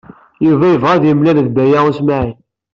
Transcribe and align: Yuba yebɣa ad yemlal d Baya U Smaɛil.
Yuba 0.45 0.65
yebɣa 0.71 0.91
ad 0.95 1.03
yemlal 1.05 1.37
d 1.45 1.49
Baya 1.55 1.79
U 1.87 1.89
Smaɛil. 1.97 2.37